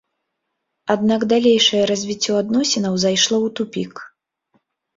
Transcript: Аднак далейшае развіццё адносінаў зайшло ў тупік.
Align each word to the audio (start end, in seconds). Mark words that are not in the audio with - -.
Аднак 0.93 1.21
далейшае 1.33 1.83
развіццё 1.93 2.33
адносінаў 2.41 2.93
зайшло 3.07 3.35
ў 3.45 3.55
тупік. 3.61 3.91